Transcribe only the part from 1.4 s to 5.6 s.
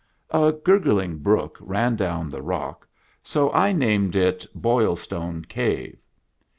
ran down the rock, so I named it" Boilstone